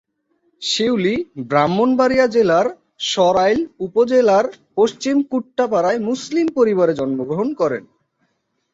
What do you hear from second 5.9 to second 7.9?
মুসলিম পরিবারে জন্মগ্রহণ করেন।